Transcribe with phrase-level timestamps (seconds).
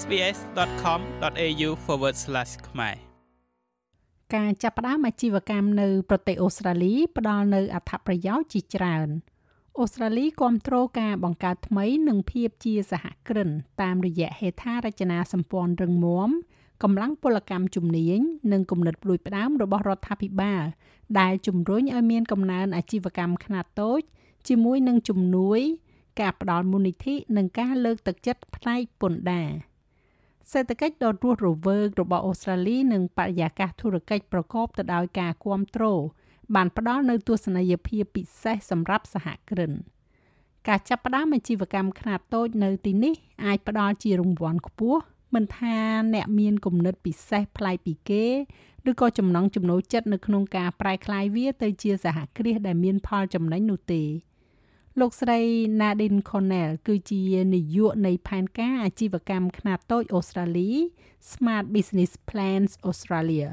[0.00, 1.70] sbs.com.au/
[2.68, 2.96] ខ្មែរ
[4.34, 9.08] ការចាប់ផ្ដើមអាជីវកម្មនៅប្រទេសអូស្ត្រាលីផ្ដល់នូវអត្ថប្រយោជន៍ជាច្រើន
[9.78, 13.50] អូស្ត្រាលីគ្រប់គ្រងការបង្កើតថ្មីនិងភាពជាសហគ្រិន
[13.82, 16.30] តាមរយៈហេដ្ឋារចនាសម្ព័ន្ធរឹងមាំ
[16.82, 18.20] កម្លាំងពលកម្មជំនាញ
[18.52, 20.64] និងគំនិតផ្ដួចផ្ដើមរបស់រដ្ឋាភិបាល
[21.20, 24.00] ដែលជំរុញឲ្យមានកំណើនអាជីវកម្មខ្នាតតូច
[24.48, 25.60] ជាមួយនឹងជំនួយ
[26.20, 29.50] ការផ្ដល់មូលនិធិនិងការលើកទឹកចិត្តផ្នែកពន្ធដារ
[30.52, 36.02] សេដ្ឋកិច្ចដ៏រស់រវើករបស់អូស្ត្រាលីនិងបរិយាកាសធុរកិច្ចប្រកបទៅដោយការគ្រប់គ្រង
[36.54, 39.72] បានផ្ដល់នូវទស្សនីយភាពពិសេសសម្រាប់សហគ្រិន
[40.68, 43.14] ការចាប់ផ្ដើមអាជីវកម្មខ្នាតតូចនៅទីនេះ
[43.44, 45.00] អាចផ្ដល់ជារង្វាន់ខ្ពស់
[45.34, 45.76] មិនថា
[46.14, 48.26] អ្នកមានគំនិតពិសេសប្លែកពីគេ
[48.90, 54.02] ឬក៏ចំណង់ចំណូលចិត្តនៅក្នុងការប្រែក្លាយវាទៅជាសហគ្រាសដែលមានផលចំណេញនោះទេ
[55.00, 55.40] លោកស្រី
[55.80, 57.22] Nadine Cornell គឺជា
[57.54, 60.70] នាយកនៃផែនការអាជីវកម្មខ្នាតតូចអូស្ត្រាលី
[61.30, 63.48] Smart Business Plans Australia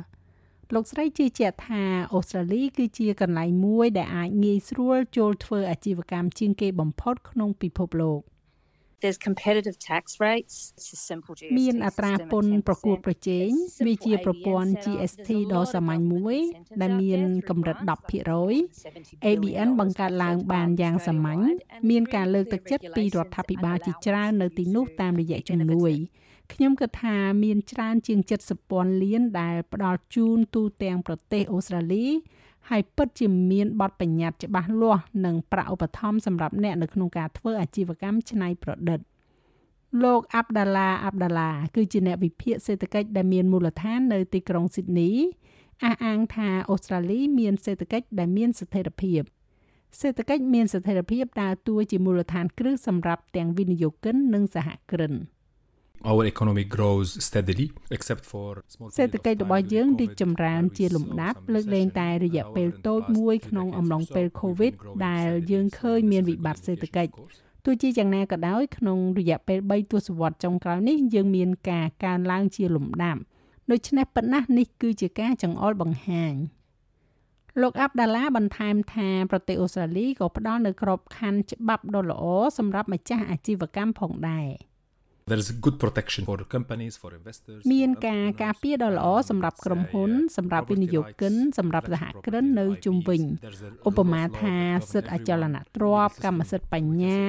[0.73, 8.21] លោកស្រីជឿជាក់ថាអូស្ត្រាលី គឺជាកន្លែងមួយដែលអាចងាយស្រួលចូលធ្វើអាជីវកម្មជាងគេបំផុតក្នុងពិភពលោក
[9.03, 10.55] there's competitive tax rates
[11.57, 13.49] មានអត្រាពន្ធប្រកួតប្រជែង
[13.85, 16.37] វាជាប្រព័ន្ធ GST ដ៏សាមញ្ញមួយ
[16.81, 17.77] ដែលមានកម្រិត
[18.51, 21.43] 10% ABN បង្កើតឡើងបានយ៉ាងសាមញ្ញ
[21.89, 25.93] មានការលើកទឹកចិត្តពីរដ្ឋាភិបាលជាច្រើននៅទីនោះតាមរយៈជំនួយ
[26.53, 32.07] ខ្ញុំគិតថាមានច្រើនជាង70ពាន់លានដែលផ្ដល់ជូនទូទាំងប្រទេសអូស្ត្រាលី
[32.69, 38.99] ហើយពិតជាមានបទបញ្ញត្តិច្បាស់លាស់និងប្រាក់ឧបត្ថម្ភសម្រាប់អ្នកនៅក្នុងការធ្វើអាជីវកម្មច្នៃប្រឌិត
[40.03, 45.09] លោកអាប់ដាឡាអាប់ដាឡាគឺជាអ្នកវិភាគសេដ្ឋកិច្ចដែលមានមូលដ្ឋាននៅទីក្រុងស៊ីដនី
[45.83, 49.21] អះអាងថាអូស្ត្រាលីមានសេដ្ឋកិច្ចដែលមានស្ថិរភាព
[49.99, 55.13] សេដ្ឋកិច្ចមានស្ថិរភាពដើរតួជាមូលដ្ឋានគ្រឹះសម្រាប់ទាំងវិនិយោគិននិងសហគ្រិន។
[56.09, 58.49] our economy grows steadily except for
[58.97, 64.73] សេដ្ឋកិច្ចរបស់យើងរីកចម្រើនជាលំដាប់លើកលែងតែរយៈពេលតូចមួយក្នុងអំឡុងពេល COVID
[65.07, 67.11] ដែលយើងឃើញមានវិបត្តិសេដ្ឋកិច្ច
[67.65, 73.21] ទោះជាយ៉ាងណាក៏ដោយក្នុងរយៈពេល3ទសវត្សរ៍ចុងក្រោយនេះយើងមានការកើនឡើងជាលំដាប់
[73.71, 76.35] ដូច្នេះប៉ុណ្ណានេះគឺជាការចង្អុលបង្ហាញ
[77.61, 82.23] លោកអាប់ដាឡាបន្ថែមថាប្រទេសអូស្ត្រាលីក៏ផ្ដល់នូវក្របខ័ណ្ឌច្បាប់ដ៏ល្អ
[82.57, 84.49] សម្រាប់ម្ចាស់អាជីវកម្មផងដែរ។
[85.29, 93.21] there is good protection for companies for investors មានការការពារដ៏ល្អសម្រាប់ក្រុមហ៊ុន សម្រាប់វិនិយោគិនសម្រាប់សហគ្រិននៅជុំវិញ
[93.89, 94.55] ឧបមាថា
[94.91, 97.23] សិទ្ធិអចលនទ្រព្យកម្មសិទ្ធិបញ្ញា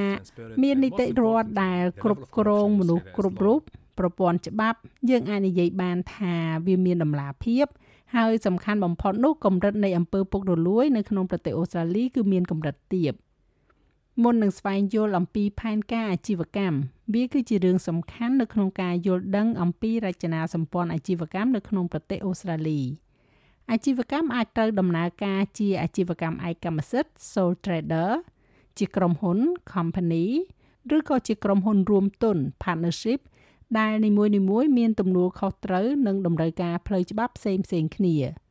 [0.63, 3.61] មាននីតិរដ្ឋដែលគ្រប់គ្រងមនុស្សគ្រប់រូប
[3.99, 4.79] ប្រព័ន្ធច្បាប់
[5.11, 6.35] យើងអាចនិយាយបានថា
[6.67, 7.67] វាមានដំណាភាព
[8.17, 13.13] ហើយសំខាន់បំផុតនោះកម្រិតនៃអំពើពុករលួយនៅក្នុងប្រទេសអូស្ត្រាលីគឺមានកម្រិតទាប
[14.23, 16.79] មុននឹងស្វែងយល់អំពីផែនការអាជីវកម្ម
[17.15, 22.81] វាគឺជារឿងសំខាន់នៅក្នុងការយល់ដឹងអំពីរចនាសម្ព័ន្ធអាជីវកម្មនៅក្នុងប្រទេសអូស្ត្រាលី
[23.71, 28.11] អាជីវកម្មអាចត្រូវដំណើរការជាអាជីវកម្មឯកកម្មសិទ្ធិ sole trader
[28.79, 29.39] ជាក្រុមហ៊ុន
[29.73, 30.27] company
[30.97, 33.21] ឬក៏ជាក្រុមហ៊ុនរួមទុន partnership
[33.79, 38.17] ដែលនីមួយៗមានទំនួលខុសត្រូវនិងតម្រូវការផ្លូវច្បាប់ផ្សេងៗគ្នា។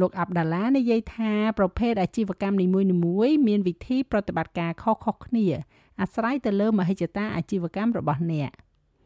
[0.00, 5.46] លោកអាប់ដាឡានិយាយថាប្រភេទអាជីវកម្មនីមួយៗមានវិធីប្រតិបត្តិការខុសៗគ្នា
[6.00, 8.50] អាស្រ័យទៅលើមហិច្ឆតាអាជីវកម្មរបស់អ្នក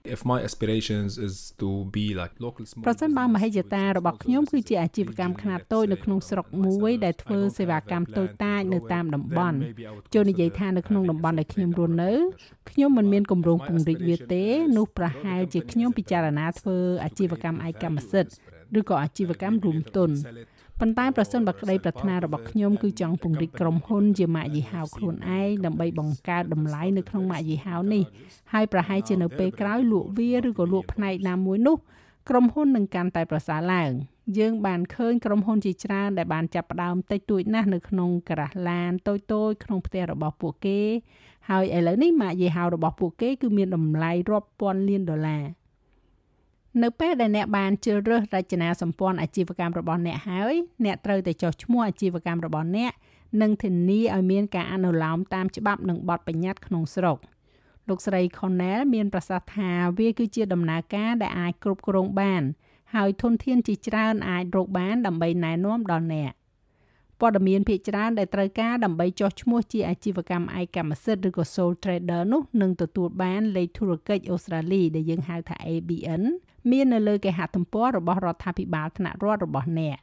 [0.05, 9.59] if my aspirations is to be like local small ប្រសិនបើមហិច្ឆតារបស់ខ្ញុំគឺជាអាជីវកម្មខ្នាតតូចនៅក្នុងស្រុកមួយដែលធ្វើសេវាកម្មតូចតាចនៅតាមតំបន់
[10.15, 12.13] ចូលនិយាយថានៅក្នុងតំបន់ដែលខ្ញុំរស់នៅ
[12.71, 14.45] ខ្ញុំមិនមានគម្រោងពង្រីកវាទេ
[14.77, 18.33] នោះប្រហែលជាខ្ញុំពិចារណាធ្វើអាជីវកម្មឯកកម្មសិទ្ធិ
[18.79, 20.11] ឬក៏អាជីវកម្មរួមទុន
[20.81, 28.05] ប៉ុន្តែប្រសិនបើក្តីប្រាថ្នារបស់ខ្ញុំគឺចង់ពង្រីកក្រុមហ៊ុនជាម៉ាកយីហោខ្លួនឯងដើម្បីបង្កើតតម្លៃនៅក្នុងម៉ាកយីហោនេះ
[28.53, 31.77] ហើយប្រហែលជានៅពេលក្រោយលក់វាឬក៏លក់ផ្នែកណាមួយនោះ
[32.29, 33.91] ក្រុមហ៊ុននឹងកាន់តែប្រសើរឡើង
[34.39, 40.81] យើងបានឃើញក្រុមហ៊ុនជាច្រើនដែលបានចាប់ផ្ដើមតិចតួចណាស់នៅក្នុងការ៉ាស់ឡានតូចតូចក្នុងផ្ទះរបស់ពួកគេ
[41.49, 45.45] ហើយឥឡូវនេះម៉ាកយីហោរបស់ពួកគេគឺមានតម្លៃរាប់ពាន់លានដុល្លារ
[46.83, 50.55] នៅពេលដែលអ្នកបានជ្រើសរើសរចនាសម្ព័ន្ធអាជីវកម្មរបស់អ្នកហើយ
[50.85, 52.93] អ្នកត្រូវតែចុះឈ្មោះអាជីវកម្មរបស់អ្នក
[53.43, 57.19] និងធានាឲ្យមានការអនុលោមតាមច្បាប់និងបទបញ្ញត្តិក្នុងស្រុក
[57.89, 62.43] លោកស្រី Cornell មានប្រសាសន៍ថាវាគឺជាដំណើរការដែលអាចគ្រប់គ្រងបាន
[62.95, 66.33] ហើយធនធានជាច្រើនអាចរកបានដើម្បីណែនាំដល់អ្នក
[67.21, 76.25] ព័ត៌មានភាគច្រើនដែលត្រូវការដើម្បីចុះឈ្មោះជាអាជីវកម្មឯកកម្មសិទ្ធិឬក៏ sole trader នោះនឹងទទួលបានលេខធុរកិច្ចអូស្ត្រាលីដែលយើងហៅថា ABN
[76.71, 79.99] មាននៅលើគេហទំព័ររបស់រដ្ឋាភិបាលថ្នាក់រដ្ឋរបស់អ្នក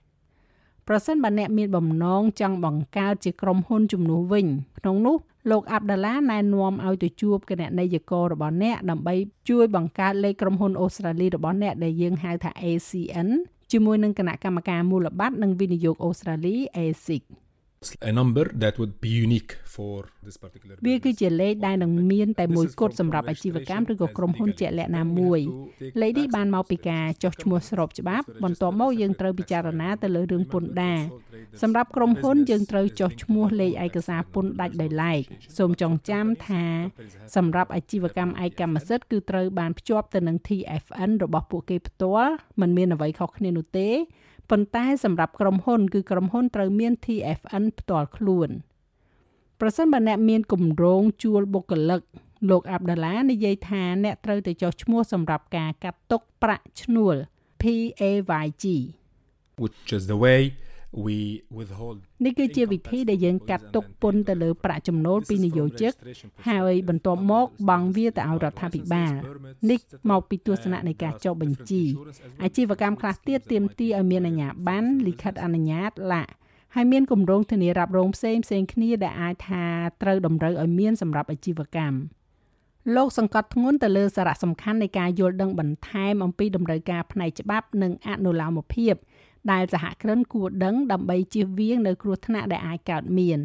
[0.87, 4.45] ប្រសិនបើអ្នកមានបំណងចង់បង្កើតជាក្រុមហ៊ុនជំនួសវិញ
[4.79, 5.17] ក្នុងនោះ
[5.51, 9.15] លោកអាប់ដាឡាណែនាំឲ្យទៅជួបគណនេយ្យកររបស់អ្នកដើម្បី
[9.49, 13.29] ជួយបង្កើតលេខក្រុមហ៊ុនអូស្ត្រាលីរបស់អ្នកដែលយើងហៅថា ACN
[13.71, 17.23] ជាមួយនឹងគណៈកម្មការមូលបត្រនិងវិនិយោគអូស្ត្រាលី ASIC
[18.09, 25.39] a number that would be unique for this particular វាគឺជាលេខដែលនឹងមានតែមួយគត់សម្រាប់អាជីវកម្មឬក៏ក្រុមហ៊ុនជាក់លាក់ណាមួយ
[26.01, 30.99] លេខនេះបានមកពីការចុះឈ្មោះស្របច្បាប់បន្ទាប់មកយើងត្រូវពិចារណាទៅលើរឿងពន្ធដារ
[31.61, 35.21] សម្រាប់ក្រុមហ៊ុនយើងត្រូវចុះឈ្មោះលេខឯកសារពន្ធដាច់ដោយឡែក
[35.57, 36.63] សូមចងចាំថា
[37.35, 43.89] សម្រាប់អាជីវកម្មឯកកម្មសិទ្ធិគឺត្រូវបានភ្ជាប់ទៅនឹង TFN របស់ពួកគេផ្ទាល់มันមានអ្វីខុសគ្នានោះទេ
[44.51, 48.49] ប៉ុន្តែសម្រាប់ក្រុមហ៊ុន គឺក្រុមហ៊ុនត្រូវមាន TFN ផ្ទាល់ខ្លួន
[49.59, 52.01] ប្រសិនបើអ្នកមានគម្រោងជួលបុគ្គលិក
[52.49, 57.15] លោកអាប់ដាឡានិយាយថាអ្នកត្រូវទៅចុះឈ្មោះសម្រាប់ការកាត់ទុកប្រាក់ឈ្នួល
[57.61, 58.65] PAYG
[59.63, 60.70] which is the way we withhold
[62.25, 65.93] នេះគឺជាវិធីដែលយើងកាត់ទុកពន្ធទៅលើប្រាក់ចំណូលពីនិយោជិក
[66.47, 69.13] ហើយបន្ទាប់មកបង់វាទៅឲ្យរដ្ឋាភិបាល
[69.69, 69.79] នេះ
[70.09, 71.83] មកពីទស្សនៈនៃការចុះបញ្ជី
[72.43, 76.31] អាជីវកម្មខ្លះទៀតទាមទារឲ្យមានអាជ្ញាប័ណ្ណលិខិតអនុញ្ញាតឡាក់
[76.75, 79.65] ហើយមានគម្រោងធានារ៉ាប់រងផ្សេងផ្សេងគ្នាដែលអាចថា
[80.01, 81.97] ត្រូវតម្រូវឲ្យមានសម្រាប់អាជីវកម្ម
[82.95, 88.93] លោកសង្កត់ធ្ងន់ទៅលើសារៈសំខាន់នៃការយល់ដឹងបន្ថែមអំពីតម្រូវការផ្នែកច្បាប់និងអនុលោមភាព
[89.51, 93.39] ដែលសហគ្រិនគួរដឹងដើម្បីជៀសវាងនៅគ្រោះថ្នាក់ដែលអាចកើតមាន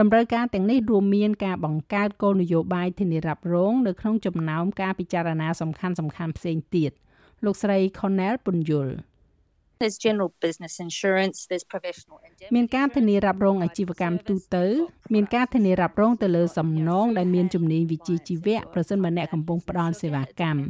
[0.00, 6.90] តម្រូវការទាំងនេះរួមមានការបង្កើតគោលនយោបាយធានារ៉ាប់រងនៅក្នុងចំណោមការពិចារណាសំខាន់សំខាន់ផ្សេងទៀត
[7.44, 8.94] លោកស្រី Cornell ពន្យល់
[9.80, 12.16] There's general business insurance, there's professional
[12.54, 14.66] មានការធានារ៉ាប់រងអាជីវកម្មទូទៅ
[15.14, 20.60] មានការធានារ៉ាប់រងទៅលើសំណងដែលមានជំនាញវិជ្ជាជីវៈប្រសិនបើអ្នកកំពុងផ្ដល់សេវាកម្ម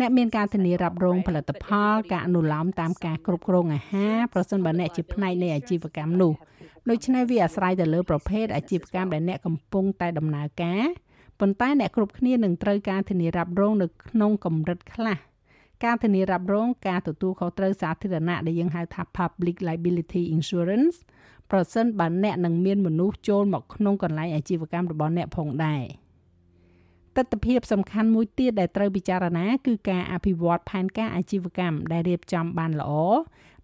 [0.00, 6.32] អ្នកមានការធានារ៉ាប់រងផលិតផលការអនុលោមតាមការគ្រប់គ្រងអាហារប្រសិនបើអ្នកជាផ្នែកនៃអាជីវកម្មនោះ
[6.88, 10.84] ដូច្នេះវាអាស្រ័យទៅលើប្រភេទអាជីវកម្មដែលអ្នកកំពុងតែដំណើរការ
[11.40, 15.16] ប៉ុន្តែអ្នកគ្រប់គ្នានឹងត្រូវការធានារ៉ាប់រងនៅក្នុងកម្រិតខ្លះ
[15.84, 20.96] ការធានារ៉ាប់រងការទទួលខុសត្រូវសាធារណៈដែលយើងហៅថា public liability insurance
[21.50, 25.82] ប្រសិនបើអ្នកនឹងមានមនុស្សចូលមកក្នុងកន្លែងអាជីវកម្មរបស់អ្នកផងដែរ។
[27.16, 32.92] ទស្សនវិជ្ជាសំខាន់មួយទៀតដែលត្រូវពិចារណា គឺការអភិវឌ្ឍផែនការអាជីវកម្មដែលរៀបចំបានល្អ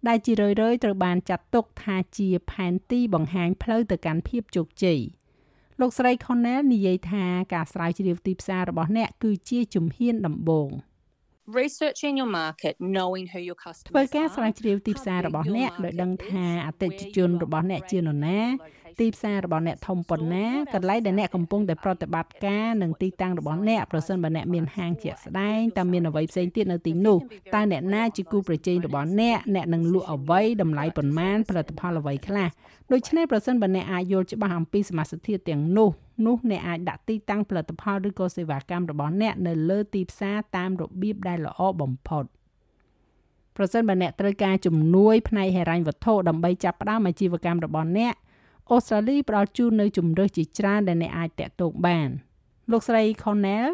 [0.07, 4.99] ដែលជារឿយៗត្រូវបានចាត់ទុកថាជាផែនទីបង្ហាញផ្លូវទៅកាន់ភាពជោគជ័យ
[5.79, 10.69] លោកស្រី Connell និយាយថាការស្រាវជ្រាវទីផ្សាររបស់អ្នកគឺជាជំហានដំបូង
[11.61, 18.39] researching your market knowing who your customers ធ្វើការស្រាវជ្រាវទីផ្សាររបស់អ្នកដោយដឹងថាអតិថិជនរបស់អ្នកជានរណា
[18.99, 27.17] ទីផ្សាររបស់អ្នកធំប៉ុណ្ណាកន្លែងដែលអ្នកកំពុងតែប្រតិបត្តិការនិងទីតាំងរបស់អ្នកប្រសិនបើអ្នកមានហាងជាក់ស្ដែងតើមានអ្វីផ្សេងទៀតនៅទីនោះ
[27.55, 32.49] តើអ្នកណាជាគូប្រជែងរបស់អ្នកអ្នកនឹងលក់អ្វីតម្លៃប៉ុន្មានផលិតផលអ្វីខ្លះ
[32.91, 35.89] ដូច្នេះប្រសិនបើអ្នកអាចយល់ច្បាស់អំពីសមាសធាតុទាំងនោះ
[36.25, 42.25] នោះអ្នកអាចដាក់ទីតាំងផលិតផលឬក៏សេវាកម្មរបស់អ្នកនៅលើទីផ្សារតាមរបៀបដែលល្អបំផុត
[43.57, 48.13] ប្រសិនបើអ្នកត្រូវការជំនួយផ្នែកហិរញ្ញវត្ថុដើម្បីចាប់ផ្ដើមអាជីវកម្មរបស់អ្នក
[48.71, 52.09] អូស្ត្រាលីផ្ដល់ជូននៅជំរើសជាច្រើនដែលអ្នកអាចតាក់ទងបាន
[52.71, 53.69] លោកស្រី Cornell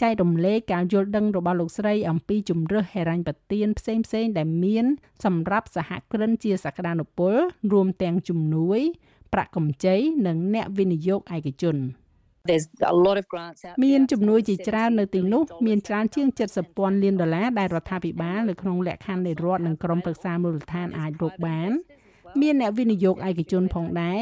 [0.00, 4.84] ចែករំលែកការយល់ដឹងរបស់លោកស្រីអំពីជំរើសហេរញ្ញប្បទានផ្សេងផ្សេងដែលមាន
[5.24, 7.34] សម្រាប់សហគ្រិនជាសក្តានុពល
[7.72, 8.80] រួមទាំងជំនួយ
[9.32, 9.96] ប្រាក់កម្ចី
[10.26, 11.76] និងអ្នកវិនិយោគឯកជន
[12.48, 21.70] there's a lot of grants out មានជំនួយជាច្រើននៅទីនោះមានច្រើនជាង70ពាន់លានដុល្លារដែលរដ្ឋាភិបាលនៅក្នុងលក្ខខណ្ឌនៃរដ្ឋនិងក្រមប្រឹក្សាមូលដ្ឋានអាចរកបាន
[22.40, 24.20] មានអ្នកវិនិយោគឯកជនផងដែរ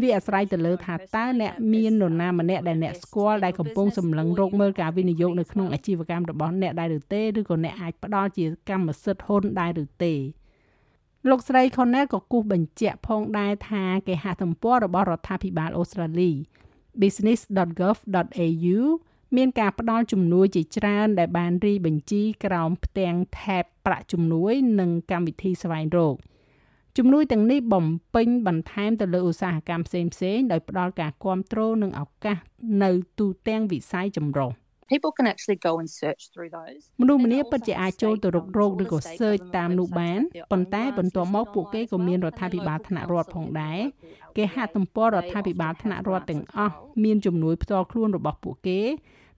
[0.00, 10.14] វាអាស្រ័យទៅលើថាតើអ្នកមាននរណាម្នាក់ដែលអ្នកស្គាល់ដែលកំពុងសម្លឹងរកមើលការវិនិយោគនៅក្នុងអាជីវកម្មរបស់អ្នកដែរឬទេឬក៏អ្នកអាចផ្ដល់ជាកម្មសិទ្ធិហ៊ុនដែរឬទេ
[11.30, 16.30] លោកស្រី Connell ក៏គូសបញ្ជាក់ផងដែរថាគេហទំព័ររបស់រដ្ឋាភិបាលអូស្ត្រាលី
[17.00, 18.78] business.gov.au
[19.36, 26.16] មានការផ្ដល់ជំនួយជាច្រើនដែលបានរីបញ្ជីក្រោមផ្ទាំង tab ប្រាក់ជំនួយ និងកម្មវិធីស្វែងរក
[26.98, 32.38] ជំនួយទាំងនេះបំពេញបន្ថែមទៅលើឧស្សាហកម្មផ្សេងៗដោយផ្ដល់ការគ្រប់គ្រងនិងឱកាស
[32.82, 34.50] នៅទូទាំងវិស័យចម្រុះ
[34.92, 40.20] people can actually go and search through those មនុស្សម្នាពិតជាអាចចូលទៅរករោគឬក៏ search តាមនោះបាន
[40.52, 43.80] ប៉ុន្តែបន្ទាប់មកពួកគេក៏មានរដ្ឋាភិបាលថ្នាក់រដ្ឋផងដែរ
[44.36, 46.74] គេហទំព័ររដ្ឋាភិបាលថ្នាក់រដ្ឋទាំងអស់
[47.04, 48.80] មានជំនួយផ្ទាល់ខ្លួនរបស់ពួកគេ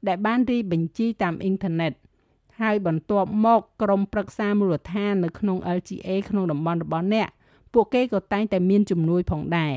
[0.09, 1.93] ដែលបានរីបញ្ជីតាមអ៊ីនធឺណិត
[2.61, 7.29] ហើយបន្ទាប់មកក្រុមប្រឹក្សាមូលដ្ឋាននៅក្នុង LGA ក្នុងតំបន់របស់អ្នក
[7.81, 9.75] ពួកគេក៏តែងតែមានជំនួយផងដែរ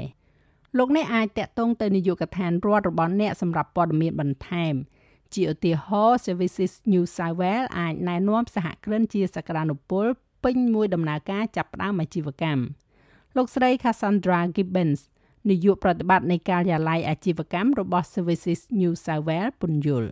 [0.77, 4.73] លោកអ្នកអាចតាក់ទងទៅនាយកដ្ឋានរដ្ឋរបស់អ្នកសម្រាប់ព័ត៌មានបន្ថែម
[5.33, 10.05] ជាឧទាហរណ៍ Services New South Wales អាចណែនាំសហគ្រិនជាសក្តានុពល
[10.43, 12.63] ពេញមួយដំណើរការចាប់ផ្ដើមអាជីវកម្ម
[13.35, 15.01] លោកស្រី Cassandra Gibbons
[15.49, 20.09] នាយកប្រតិបត្តិនៃការិយាល័យអាជីវកម្មរបស់ Services New South Wales ពន្យល់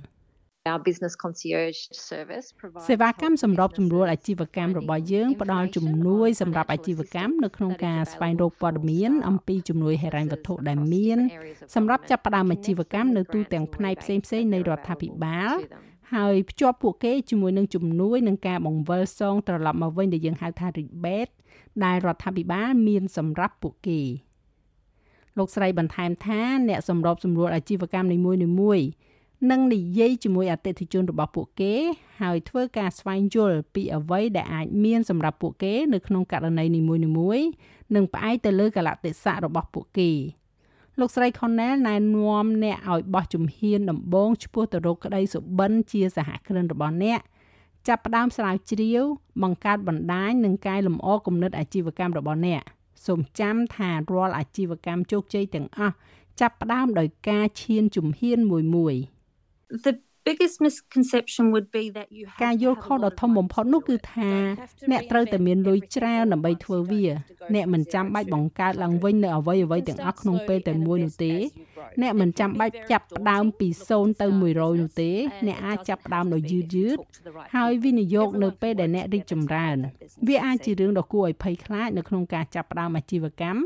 [2.89, 11.19] សេវាកម្មសម្របសម្រួលអាជីវកម្មរបស់យើងផ្ដល់ជំនួយសម្រាប់អាជីវកម្មនៅក្នុងការស្វែងរកព័ត៌មានអំពីជំនួយហិរញ្ញវត្ថុដែលមាន
[11.75, 15.53] សម្រាប់ចាប់ផ្ដើមអាជីវកម្មនៅទូទាំងផ្នែកផ្សេងៗនៃរដ្ឋាភិបាល
[16.13, 21.31] ហើយភ្ជាប់ពួកគេជាមួយនឹងជំនួយនឹងការបង្វិលសងត្រឡប់មកវិញដែលយើងហៅថា rebate
[21.83, 24.01] ដែលរដ្ឋាភិបាលមានសម្រាប់ពួកគេ
[25.37, 28.17] លោកស្រីបន្ថែមថាអ្នកសម្របសម្រួលអាជីវកម្មនី
[28.59, 28.85] មួយៗ
[29.47, 31.73] និងនិយាយជាមួយអតិថិជនរបស់ពួកគេ
[32.21, 37.01] ហើយធ្វើការស្វែងយល់ពីអ្វីដែលអាចមានសម្រាប់ពួកគេនៅក្នុងករណីនីមួយៗ
[37.95, 40.11] និងផ្អែកទៅលើកលៈទេសៈរបស់ពួកគេ
[40.99, 47.19] លោកស្រី Cornell ណែនាំអ្នកឲ្យបោះជំហានដំបូងឆ្ពោះទៅរកក្តីសុបិនជាសហគ្រិនរបស់អ្នក
[47.87, 49.03] ចាប់ផ្ដើមស្រាវជ្រាវ
[49.43, 52.61] បង្កើតបណ្ដាញនិងកែលម្អគំនិតអាជីវកម្មរបស់អ្នក
[53.05, 55.95] សូមចាំថារាល់អាជីវកម្មជោគជ័យទាំងអស់
[56.39, 58.95] ចាប់ផ្ដើមដោយការឈានជំហានមួយមួយ
[59.71, 64.31] The biggest misconception would be that you have ការយល់ខុសដ៏ធំបំផុតនោះគឺថា
[64.91, 67.05] អ្នកត្រូវតែមានលុយច្រើនដើម្បីធ្វើវា
[67.55, 71.33] អ្នកមិនចាំបាច់បង្កើតឡើងវិញនៅអ្វីអ្វីទាំងអស់ក្នុងពេលតែមួយនោះទេ
[72.01, 75.11] អ្នកមិនចាំបាច់ចាប់ផ្ដើមពី0ទៅ100នោះទេ
[75.47, 76.97] អ្នកអាចចាប់ផ្ដើមដោយយឺតយឺត
[77.55, 79.77] ហើយវិនិយោគនៅពេលដែលអ្នករីកចម្រើន
[80.27, 83.61] វាអាចជារឿងដ៏គួរឲ្យភ័យខ្លាចនៅក្នុងការចាប់ផ្ដើមអាជីវកម្ម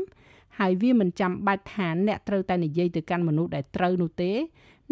[0.58, 4.32] ហើយវាមិនចាំបាច់ថាអ្នកត្រូវតែនិយាយទៅកាន់មនុស្សដែលត្រូវនោះទេ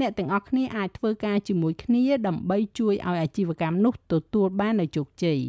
[0.00, 5.40] អ្នកទាំងអស់គ្នាអាចធ្វើការជាមួយគ្នាដើម្បីជួយឲ្យអាជីវកម្មនោះទទួលបាននូវជោគជ័យ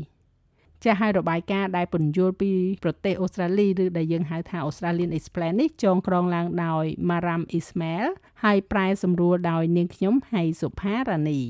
[0.84, 2.52] ចាស់ហើយរបាយការណ៍ដែលពន្យល់ពី
[2.84, 8.08] ប្រទេសអូស្ត្រាលីឬដែលយើងហៅថា Australian Explain នេះចងក្រងឡើងដោយ Maram Ismail
[8.44, 11.42] ហើយប្រែសម្រួលដោយនាងខ្ញុំហៃសុផារ៉ានី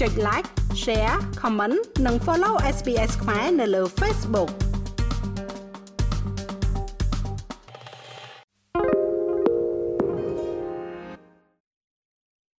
[0.00, 0.48] ចុច like
[0.82, 4.50] share comment និង follow SPS ខ្មែរនៅលើ Facebook